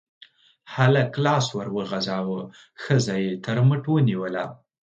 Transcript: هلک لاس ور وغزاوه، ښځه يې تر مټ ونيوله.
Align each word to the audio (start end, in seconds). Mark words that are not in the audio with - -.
هلک 0.73 1.11
لاس 1.25 1.47
ور 1.57 1.67
وغزاوه، 1.77 2.41
ښځه 2.83 3.15
يې 3.23 3.31
تر 3.45 3.57
مټ 3.67 3.83
ونيوله. 3.89 4.43